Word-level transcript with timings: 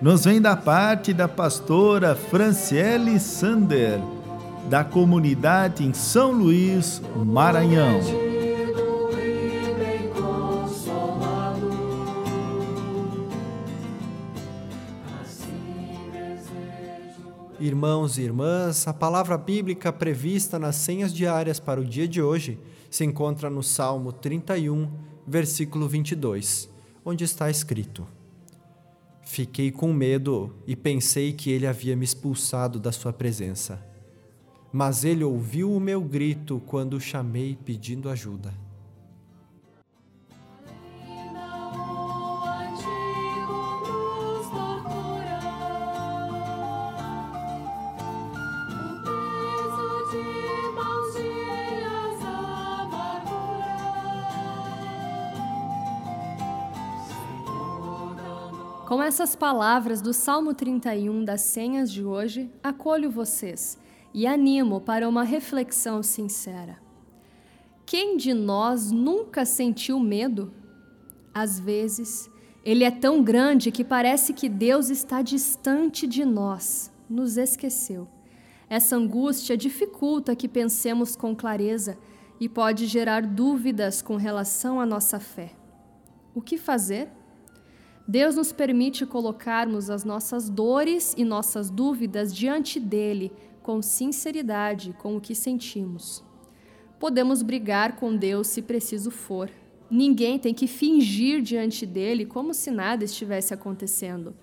nos 0.00 0.24
vem 0.24 0.40
da 0.40 0.56
parte 0.56 1.12
da 1.12 1.28
pastora 1.28 2.14
Franciele 2.14 3.20
Sander, 3.20 4.00
da 4.68 4.82
comunidade 4.82 5.84
em 5.84 5.92
São 5.92 6.32
Luís, 6.32 7.02
Maranhão. 7.16 8.00
Irmãos 17.58 18.16
e 18.16 18.22
irmãs, 18.22 18.88
a 18.88 18.94
palavra 18.94 19.36
bíblica 19.36 19.92
prevista 19.92 20.58
nas 20.58 20.76
senhas 20.76 21.12
diárias 21.12 21.60
para 21.60 21.78
o 21.78 21.84
dia 21.84 22.08
de 22.08 22.22
hoje 22.22 22.58
se 22.90 23.04
encontra 23.04 23.50
no 23.50 23.62
Salmo 23.62 24.12
31, 24.12 24.90
versículo 25.26 25.86
22, 25.86 26.70
onde 27.04 27.22
está 27.22 27.50
escrito: 27.50 28.06
Fiquei 29.32 29.70
com 29.70 29.92
medo 29.92 30.52
e 30.66 30.74
pensei 30.74 31.32
que 31.32 31.52
ele 31.52 31.64
havia 31.64 31.94
me 31.94 32.04
expulsado 32.04 32.80
da 32.80 32.90
sua 32.90 33.12
presença. 33.12 33.80
Mas 34.72 35.04
ele 35.04 35.22
ouviu 35.22 35.72
o 35.72 35.78
meu 35.78 36.02
grito 36.02 36.60
quando 36.66 36.94
o 36.94 37.00
chamei 37.00 37.56
pedindo 37.64 38.10
ajuda. 38.10 38.52
Com 58.90 59.00
essas 59.00 59.36
palavras 59.36 60.02
do 60.02 60.12
Salmo 60.12 60.52
31 60.52 61.24
das 61.24 61.42
senhas 61.42 61.92
de 61.92 62.04
hoje, 62.04 62.50
acolho 62.60 63.08
vocês 63.08 63.78
e 64.12 64.26
animo 64.26 64.80
para 64.80 65.08
uma 65.08 65.22
reflexão 65.22 66.02
sincera. 66.02 66.76
Quem 67.86 68.16
de 68.16 68.34
nós 68.34 68.90
nunca 68.90 69.44
sentiu 69.44 70.00
medo? 70.00 70.52
Às 71.32 71.60
vezes, 71.60 72.28
ele 72.64 72.82
é 72.82 72.90
tão 72.90 73.22
grande 73.22 73.70
que 73.70 73.84
parece 73.84 74.32
que 74.32 74.48
Deus 74.48 74.90
está 74.90 75.22
distante 75.22 76.04
de 76.04 76.24
nós, 76.24 76.92
nos 77.08 77.36
esqueceu. 77.36 78.08
Essa 78.68 78.96
angústia 78.96 79.56
dificulta 79.56 80.34
que 80.34 80.48
pensemos 80.48 81.14
com 81.14 81.32
clareza 81.32 81.96
e 82.40 82.48
pode 82.48 82.88
gerar 82.88 83.24
dúvidas 83.24 84.02
com 84.02 84.16
relação 84.16 84.80
à 84.80 84.84
nossa 84.84 85.20
fé. 85.20 85.52
O 86.34 86.42
que 86.42 86.58
fazer? 86.58 87.19
Deus 88.06 88.36
nos 88.36 88.52
permite 88.52 89.06
colocarmos 89.06 89.90
as 89.90 90.04
nossas 90.04 90.48
dores 90.48 91.14
e 91.16 91.24
nossas 91.24 91.70
dúvidas 91.70 92.34
diante 92.34 92.80
dele 92.80 93.32
com 93.62 93.80
sinceridade 93.82 94.94
com 94.98 95.16
o 95.16 95.20
que 95.20 95.34
sentimos. 95.34 96.24
Podemos 96.98 97.42
brigar 97.42 97.96
com 97.96 98.16
Deus 98.16 98.48
se 98.48 98.62
preciso 98.62 99.10
for. 99.10 99.50
Ninguém 99.90 100.38
tem 100.38 100.52
que 100.52 100.66
fingir 100.66 101.40
diante 101.40 101.86
dele 101.86 102.26
como 102.26 102.52
se 102.52 102.70
nada 102.70 103.04
estivesse 103.04 103.54
acontecendo. 103.54 104.34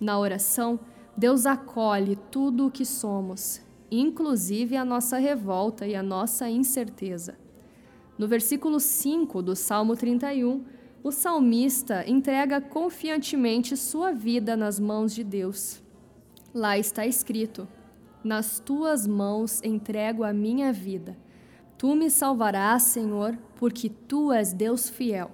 Na 0.00 0.18
oração, 0.18 0.80
Deus 1.16 1.46
acolhe 1.46 2.16
tudo 2.30 2.66
o 2.66 2.70
que 2.70 2.84
somos, 2.84 3.60
inclusive 3.90 4.76
a 4.76 4.84
nossa 4.84 5.18
revolta 5.18 5.86
e 5.86 5.94
a 5.94 6.02
nossa 6.02 6.48
incerteza. 6.48 7.36
No 8.16 8.26
versículo 8.26 8.80
5 8.80 9.42
do 9.42 9.54
Salmo 9.54 9.96
31, 9.96 10.64
o 11.08 11.12
salmista 11.12 12.04
entrega 12.06 12.60
confiantemente 12.60 13.78
sua 13.78 14.12
vida 14.12 14.54
nas 14.54 14.78
mãos 14.78 15.14
de 15.14 15.24
Deus. 15.24 15.82
Lá 16.54 16.76
está 16.76 17.06
escrito: 17.06 17.66
Nas 18.22 18.60
tuas 18.60 19.06
mãos 19.06 19.62
entrego 19.62 20.22
a 20.22 20.34
minha 20.34 20.70
vida. 20.70 21.16
Tu 21.78 21.94
me 21.96 22.10
salvarás, 22.10 22.82
Senhor, 22.82 23.38
porque 23.56 23.88
tu 23.88 24.30
és 24.30 24.52
Deus 24.52 24.90
fiel. 24.90 25.30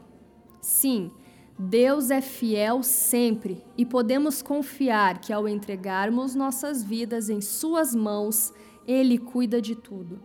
Sim, 0.60 1.10
Deus 1.58 2.10
é 2.10 2.20
fiel 2.20 2.84
sempre 2.84 3.64
e 3.76 3.84
podemos 3.84 4.42
confiar 4.42 5.20
que 5.20 5.32
ao 5.32 5.48
entregarmos 5.48 6.36
nossas 6.36 6.84
vidas 6.84 7.28
em 7.28 7.40
Suas 7.40 7.94
mãos, 7.94 8.52
Ele 8.86 9.18
cuida 9.18 9.60
de 9.60 9.74
tudo. 9.74 10.22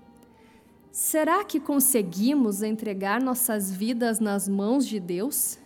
Será 1.02 1.46
que 1.46 1.62
conseguimos 1.62 2.62
entregar 2.62 3.22
nossas 3.22 3.72
vidas 3.72 4.20
nas 4.20 4.50
mãos 4.50 4.86
de 4.86 5.00
Deus? 5.00 5.58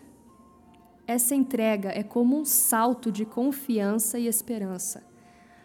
Essa 1.07 1.33
entrega 1.33 1.89
é 1.89 2.03
como 2.03 2.39
um 2.39 2.45
salto 2.45 3.11
de 3.11 3.25
confiança 3.25 4.19
e 4.19 4.27
esperança. 4.27 5.03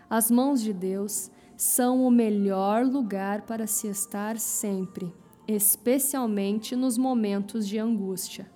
As 0.09 0.31
mãos 0.31 0.63
de 0.63 0.73
Deus 0.73 1.31
são 1.55 2.03
o 2.03 2.11
melhor 2.11 2.87
lugar 2.87 3.43
para 3.43 3.67
se 3.67 3.89
estar 3.89 4.39
sempre, 4.39 5.15
especialmente 5.47 6.75
nos 6.75 6.97
momentos 6.97 7.69
de 7.69 7.79
angústia. 7.79 8.51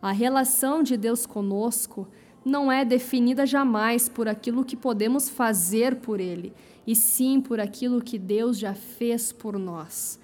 A 0.00 0.12
relação 0.12 0.82
de 0.82 0.96
Deus 0.96 1.26
conosco 1.26 2.08
não 2.42 2.72
é 2.72 2.86
definida 2.86 3.44
jamais 3.44 4.08
por 4.08 4.26
aquilo 4.26 4.64
que 4.64 4.78
podemos 4.78 5.28
fazer 5.28 5.96
por 5.96 6.18
Ele, 6.18 6.54
e 6.86 6.96
sim 6.96 7.38
por 7.38 7.60
aquilo 7.60 8.00
que 8.00 8.18
Deus 8.18 8.58
já 8.58 8.72
fez 8.72 9.30
por 9.30 9.58
nós. 9.58 10.18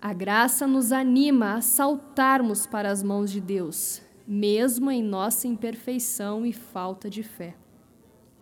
A 0.00 0.12
graça 0.12 0.64
nos 0.64 0.92
anima 0.92 1.54
a 1.54 1.60
saltarmos 1.60 2.68
para 2.68 2.88
as 2.88 3.02
mãos 3.02 3.32
de 3.32 3.40
Deus, 3.40 4.00
mesmo 4.24 4.92
em 4.92 5.02
nossa 5.02 5.48
imperfeição 5.48 6.46
e 6.46 6.52
falta 6.52 7.10
de 7.10 7.24
fé. 7.24 7.56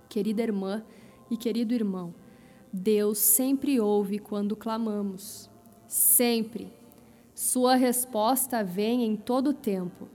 Querida 0.06 0.43
irmã 0.43 0.84
e 1.31 1.37
querido 1.37 1.72
irmão, 1.72 2.15
Deus 2.71 3.16
sempre 3.16 3.81
ouve 3.81 4.19
quando 4.19 4.55
clamamos. 4.55 5.49
Sempre. 5.89 6.71
Sua 7.34 7.75
resposta 7.75 8.62
vem 8.62 9.06
em 9.06 9.16
todo 9.16 9.49
o 9.49 9.55
tempo. 9.55 10.09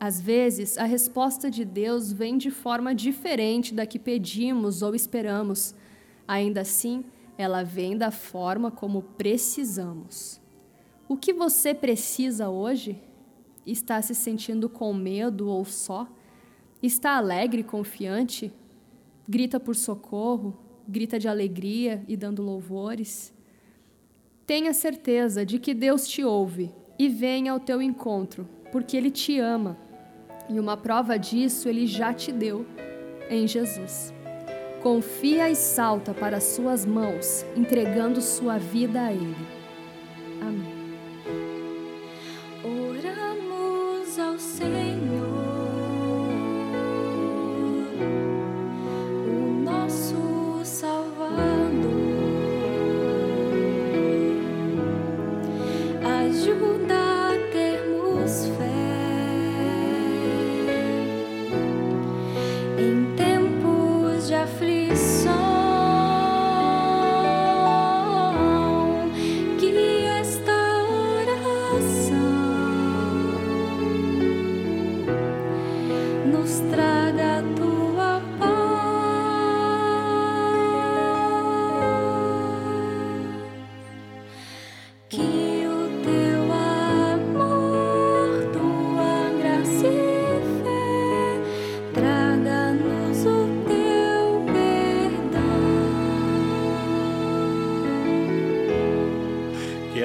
Às 0.00 0.20
vezes, 0.20 0.76
a 0.78 0.84
resposta 0.84 1.48
de 1.48 1.64
Deus 1.64 2.12
vem 2.12 2.36
de 2.36 2.50
forma 2.50 2.92
diferente 2.92 3.72
da 3.72 3.86
que 3.86 4.00
pedimos 4.00 4.82
ou 4.82 4.96
esperamos. 4.96 5.76
Ainda 6.26 6.62
assim, 6.62 7.04
ela 7.38 7.62
vem 7.62 7.96
da 7.96 8.10
forma 8.10 8.68
como 8.68 9.02
precisamos. 9.02 10.41
O 11.12 11.16
que 11.18 11.34
você 11.34 11.74
precisa 11.74 12.48
hoje? 12.48 12.98
Está 13.66 14.00
se 14.00 14.14
sentindo 14.14 14.66
com 14.66 14.94
medo 14.94 15.46
ou 15.46 15.62
só? 15.62 16.08
Está 16.82 17.18
alegre 17.18 17.62
confiante? 17.62 18.50
Grita 19.28 19.60
por 19.60 19.76
socorro? 19.76 20.56
Grita 20.88 21.18
de 21.18 21.28
alegria 21.28 22.02
e 22.08 22.16
dando 22.16 22.42
louvores? 22.42 23.30
Tenha 24.46 24.72
certeza 24.72 25.44
de 25.44 25.58
que 25.58 25.74
Deus 25.74 26.08
te 26.08 26.24
ouve 26.24 26.74
e 26.98 27.10
vem 27.10 27.46
ao 27.46 27.60
teu 27.60 27.82
encontro, 27.82 28.48
porque 28.72 28.96
Ele 28.96 29.10
te 29.10 29.38
ama. 29.38 29.76
E 30.48 30.58
uma 30.58 30.78
prova 30.78 31.18
disso 31.18 31.68
Ele 31.68 31.86
já 31.86 32.14
te 32.14 32.32
deu 32.32 32.64
em 33.28 33.46
Jesus. 33.46 34.14
Confia 34.82 35.50
e 35.50 35.54
salta 35.54 36.14
para 36.14 36.38
as 36.38 36.44
suas 36.44 36.86
mãos, 36.86 37.44
entregando 37.54 38.22
sua 38.22 38.56
vida 38.56 39.02
a 39.02 39.12
Ele. 39.12 39.61
ao 44.22 44.38
Senhor. 44.38 45.41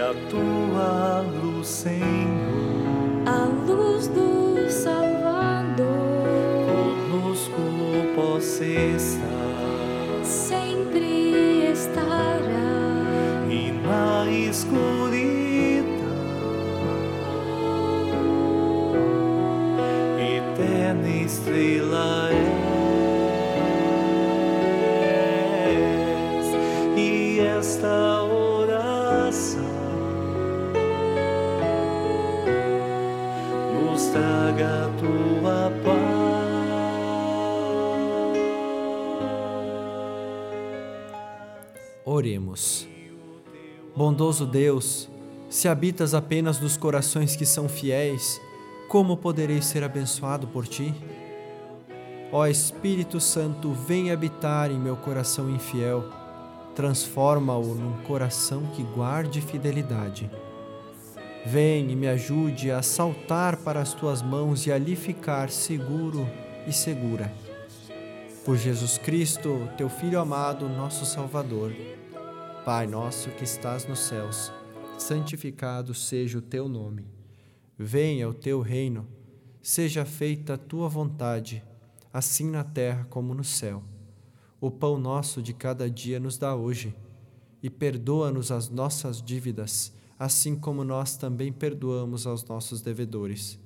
A 0.10 0.14
tua 0.30 1.22
luz, 1.44 1.68
Senhor, 1.68 1.98
a 3.26 3.44
luz 3.70 4.08
do 4.08 4.70
Salvador, 4.70 5.86
conosco 7.12 7.62
possa 8.16 8.64
estar, 8.64 10.24
sempre 10.24 11.72
estará, 11.74 12.40
e 13.50 13.74
na 13.86 14.32
escuridão, 14.32 14.88
eterna 20.18 21.10
estrela 21.10 22.30
és, 25.02 26.48
e 26.96 27.42
esta 27.42 28.07
nos 34.08 34.10
traga 34.10 34.86
a 34.86 34.90
tua 35.00 35.72
paz. 35.84 35.98
Oremos. 42.06 42.88
Bondoso 43.96 44.46
Deus, 44.46 45.10
se 45.50 45.68
habitas 45.68 46.14
apenas 46.14 46.60
nos 46.60 46.78
corações 46.78 47.36
que 47.36 47.46
são 47.46 47.68
fiéis, 47.68 48.40
como 48.88 49.18
poderei 49.18 49.62
ser 49.62 49.84
abençoado 49.84 50.48
por 50.48 50.68
ti? 50.68 50.94
Ó 52.32 52.46
Espírito 52.46 53.20
Santo, 53.20 53.72
vem 53.72 54.12
habitar 54.12 54.70
em 54.70 54.80
meu 54.80 54.96
coração 54.98 55.50
infiel, 55.50 56.04
transforma-o 56.76 57.74
num 57.74 58.04
coração 58.04 58.68
que 58.76 58.84
guarde 58.84 59.42
fidelidade. 59.42 60.30
Vem 61.50 61.90
e 61.90 61.96
me 61.96 62.10
ajude 62.10 62.72
a 62.72 62.82
saltar 62.82 63.56
para 63.64 63.80
as 63.80 63.94
tuas 63.94 64.22
mãos 64.22 64.68
e 64.68 64.72
ali 64.72 64.98
ficar 64.98 65.50
seguro 65.50 66.28
e 66.68 66.74
segura. 66.74 67.34
Por 68.44 68.58
Jesus 68.58 68.98
Cristo, 68.98 69.70
teu 69.78 69.88
Filho 69.88 70.20
amado, 70.20 70.68
nosso 70.68 71.06
Salvador. 71.06 71.74
Pai 72.66 72.86
nosso 72.86 73.30
que 73.30 73.46
estás 73.46 73.88
nos 73.88 74.00
céus, 74.00 74.52
santificado 74.98 75.94
seja 75.94 76.38
o 76.38 76.42
teu 76.42 76.68
nome. 76.68 77.08
Venha 77.78 78.28
o 78.28 78.34
teu 78.34 78.60
reino, 78.60 79.08
seja 79.62 80.04
feita 80.04 80.56
a 80.56 80.58
tua 80.58 80.90
vontade, 80.90 81.64
assim 82.12 82.52
na 82.52 82.66
terra 82.66 83.08
como 83.10 83.34
no 83.34 83.46
céu. 83.46 83.82
O 84.60 84.70
pão 84.70 85.00
nosso 85.00 85.42
de 85.42 85.54
cada 85.54 85.90
dia 85.90 86.20
nos 86.20 86.38
dá 86.38 86.54
hoje, 86.54 86.94
e 87.64 87.70
perdoa-nos 87.70 88.52
as 88.52 88.68
nossas 88.68 89.22
dívidas, 89.22 89.96
assim 90.18 90.56
como 90.56 90.84
nós 90.84 91.16
também 91.16 91.52
perdoamos 91.52 92.26
aos 92.26 92.44
nossos 92.46 92.82
devedores. 92.82 93.60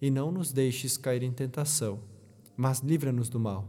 E 0.00 0.10
não 0.10 0.30
nos 0.30 0.52
deixes 0.52 0.96
cair 0.96 1.22
em 1.22 1.32
tentação, 1.32 2.00
mas 2.56 2.80
livra-nos 2.80 3.28
do 3.28 3.40
mal, 3.40 3.66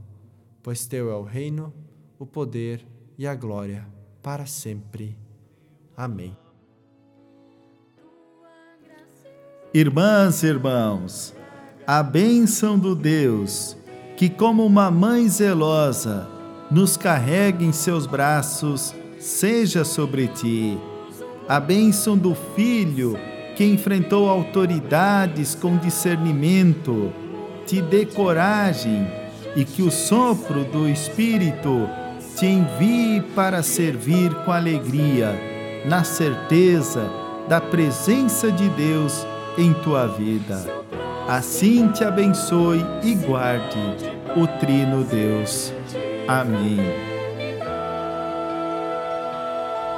pois 0.61 0.85
teu 0.85 1.09
é 1.09 1.15
o 1.15 1.23
reino, 1.23 1.73
o 2.17 2.25
poder 2.25 2.85
e 3.17 3.25
a 3.25 3.35
glória 3.35 3.87
para 4.21 4.45
sempre. 4.45 5.17
Amém. 5.95 6.37
Irmãs 9.73 10.43
e 10.43 10.47
irmãos, 10.47 11.33
a 11.87 12.03
bênção 12.03 12.77
do 12.77 12.93
Deus, 12.93 13.77
que 14.17 14.29
como 14.29 14.65
uma 14.65 14.91
mãe 14.91 15.27
zelosa 15.29 16.27
nos 16.69 16.97
carrega 16.97 17.63
em 17.63 17.71
seus 17.71 18.05
braços, 18.05 18.93
seja 19.19 19.85
sobre 19.85 20.27
ti. 20.27 20.77
A 21.47 21.59
bênção 21.59 22.17
do 22.17 22.35
Filho, 22.55 23.17
que 23.55 23.65
enfrentou 23.65 24.29
autoridades 24.29 25.55
com 25.55 25.77
discernimento, 25.77 27.11
te 27.65 27.81
dê 27.81 28.05
coragem 28.05 29.05
e 29.55 29.65
que 29.65 29.81
o 29.81 29.91
sopro 29.91 30.63
do 30.63 30.87
Espírito 30.87 31.87
te 32.37 32.45
envie 32.45 33.21
para 33.35 33.61
servir 33.61 34.33
com 34.45 34.51
alegria, 34.51 35.35
na 35.85 36.03
certeza 36.03 37.09
da 37.47 37.59
presença 37.59 38.51
de 38.51 38.69
Deus 38.69 39.25
em 39.57 39.73
tua 39.73 40.07
vida. 40.07 40.63
Assim 41.27 41.87
te 41.89 42.03
abençoe 42.03 42.83
e 43.03 43.15
guarde 43.15 43.79
o 44.35 44.47
Trino 44.59 45.03
Deus. 45.03 45.73
Amém. 46.27 47.10